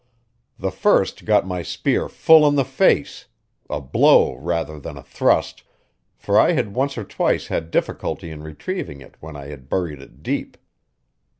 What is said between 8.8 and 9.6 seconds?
it when I